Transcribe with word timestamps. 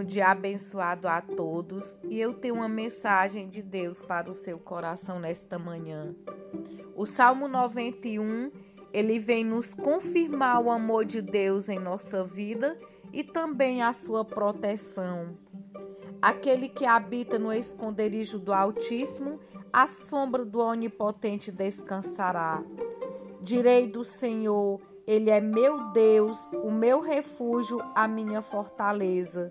Um 0.00 0.04
dia 0.04 0.28
abençoado 0.28 1.06
a 1.06 1.20
todos 1.20 1.98
e 2.04 2.18
eu 2.18 2.32
tenho 2.32 2.54
uma 2.54 2.68
mensagem 2.70 3.50
de 3.50 3.60
Deus 3.60 4.00
para 4.00 4.30
o 4.30 4.34
seu 4.34 4.58
coração 4.58 5.20
nesta 5.20 5.58
manhã. 5.58 6.14
O 6.96 7.04
Salmo 7.04 7.46
91, 7.46 8.50
ele 8.94 9.18
vem 9.18 9.44
nos 9.44 9.74
confirmar 9.74 10.62
o 10.62 10.70
amor 10.70 11.04
de 11.04 11.20
Deus 11.20 11.68
em 11.68 11.78
nossa 11.78 12.24
vida 12.24 12.78
e 13.12 13.22
também 13.22 13.82
a 13.82 13.92
sua 13.92 14.24
proteção. 14.24 15.36
Aquele 16.22 16.70
que 16.70 16.86
habita 16.86 17.38
no 17.38 17.52
esconderijo 17.52 18.38
do 18.38 18.54
Altíssimo, 18.54 19.38
a 19.70 19.86
sombra 19.86 20.46
do 20.46 20.60
Onipotente 20.60 21.52
descansará. 21.52 22.64
Direi 23.42 23.86
do 23.86 24.02
Senhor, 24.02 24.80
Ele 25.06 25.28
é 25.28 25.42
meu 25.42 25.90
Deus, 25.92 26.48
o 26.64 26.70
meu 26.70 27.00
refúgio, 27.00 27.82
a 27.94 28.08
minha 28.08 28.40
fortaleza 28.40 29.50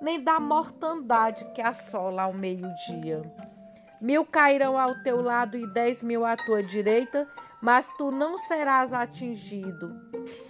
nem 0.00 0.22
da 0.22 0.40
mortandade 0.40 1.44
que 1.54 1.60
assola 1.60 2.22
ao 2.22 2.32
meio-dia. 2.32 3.22
Mil 4.00 4.24
cairão 4.24 4.78
ao 4.78 5.02
teu 5.02 5.20
lado 5.20 5.56
e 5.58 5.66
dez 5.72 6.02
mil 6.02 6.24
à 6.24 6.36
tua 6.36 6.62
direita, 6.62 7.28
mas 7.60 7.88
tu 7.98 8.10
não 8.10 8.38
serás 8.38 8.92
atingido. 8.92 9.94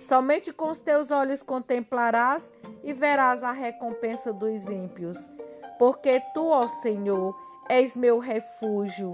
Somente 0.01 0.53
com 0.53 0.71
os 0.71 0.79
teus 0.79 1.11
olhos 1.11 1.43
contemplarás 1.43 2.53
e 2.85 2.93
verás 2.93 3.43
a 3.43 3.51
recompensa 3.51 4.33
dos 4.33 4.69
ímpios. 4.69 5.29
Porque 5.79 6.21
tu, 6.33 6.47
ó 6.47 6.69
Senhor, 6.69 7.37
és 7.69 7.97
meu 7.97 8.19
refúgio. 8.19 9.13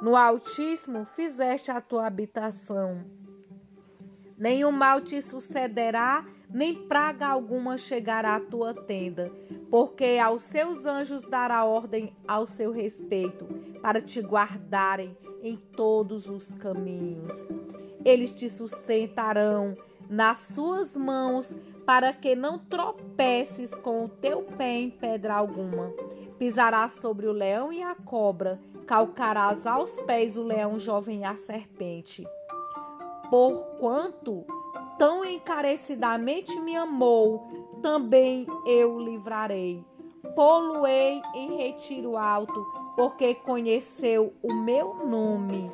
No 0.00 0.16
Altíssimo 0.16 1.04
fizeste 1.04 1.70
a 1.70 1.80
tua 1.80 2.06
habitação. 2.06 3.04
Nenhum 4.36 4.72
mal 4.72 5.00
te 5.00 5.22
sucederá, 5.22 6.24
nem 6.52 6.74
praga 6.74 7.26
alguma 7.26 7.78
chegará 7.78 8.36
à 8.36 8.40
tua 8.40 8.74
tenda, 8.74 9.32
porque 9.70 10.18
aos 10.22 10.42
seus 10.42 10.86
anjos 10.86 11.24
dará 11.24 11.64
ordem 11.64 12.14
ao 12.26 12.46
seu 12.46 12.70
respeito, 12.70 13.46
para 13.80 14.00
te 14.00 14.20
guardarem 14.20 15.16
em 15.42 15.56
todos 15.56 16.28
os 16.28 16.54
caminhos. 16.54 17.44
Eles 18.04 18.32
te 18.32 18.48
sustentarão 18.48 19.76
nas 20.08 20.40
suas 20.40 20.96
mãos, 20.96 21.54
para 21.86 22.12
que 22.12 22.36
não 22.36 22.58
tropeces 22.58 23.76
com 23.76 24.04
o 24.04 24.08
teu 24.08 24.42
pé 24.42 24.74
em 24.80 24.90
pedra 24.90 25.34
alguma. 25.34 25.92
Pisarás 26.38 26.94
sobre 26.94 27.26
o 27.26 27.32
leão 27.32 27.72
e 27.72 27.82
a 27.82 27.94
cobra, 27.94 28.60
calcarás 28.86 29.66
aos 29.66 29.96
pés 29.98 30.36
o 30.36 30.42
leão 30.42 30.78
jovem 30.78 31.20
e 31.20 31.24
a 31.24 31.34
serpente 31.34 32.24
porquanto 33.32 34.44
tão 34.98 35.24
encarecidamente 35.24 36.58
me 36.60 36.76
amou, 36.76 37.46
também 37.82 38.46
eu 38.66 38.98
livrarei. 38.98 39.84
Poluei 40.34 41.20
em 41.34 41.56
retiro 41.56 42.16
alto, 42.16 42.64
porque 42.96 43.34
conheceu 43.34 44.32
o 44.42 44.54
meu 44.54 44.94
nome. 45.06 45.70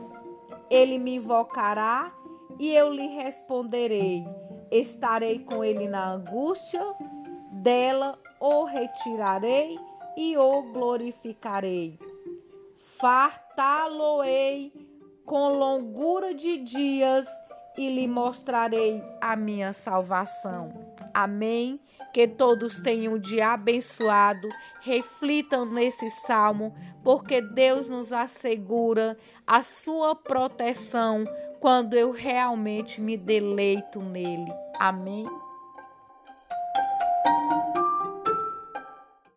Ele 0.70 0.98
me 0.98 1.16
invocará 1.16 2.12
e 2.58 2.70
eu 2.74 2.92
lhe 2.92 3.06
responderei. 3.08 4.24
Estarei 4.70 5.38
com 5.38 5.64
ele 5.64 5.86
na 5.86 6.12
angústia, 6.12 6.84
dela 7.52 8.18
o 8.40 8.64
retirarei 8.64 9.78
e 10.16 10.36
o 10.36 10.62
glorificarei. 10.72 11.98
Fartá-lo-ei 12.76 14.72
com 15.24 15.50
longura 15.58 16.34
de 16.34 16.58
dias 16.58 17.26
e 17.78 17.88
lhe 17.88 18.08
mostrarei 18.08 19.02
a 19.20 19.36
minha 19.36 19.72
salvação. 19.72 20.70
Amém. 21.14 21.80
Que 22.12 22.26
todos 22.26 22.80
tenham 22.80 23.14
um 23.14 23.18
dia 23.18 23.52
abençoado. 23.52 24.48
Reflitam 24.80 25.64
nesse 25.64 26.10
salmo, 26.10 26.74
porque 27.04 27.40
Deus 27.40 27.88
nos 27.88 28.12
assegura 28.12 29.16
a 29.46 29.62
sua 29.62 30.16
proteção 30.16 31.24
quando 31.60 31.94
eu 31.94 32.10
realmente 32.10 33.00
me 33.00 33.16
deleito 33.16 34.00
nele. 34.00 34.52
Amém. 34.78 35.24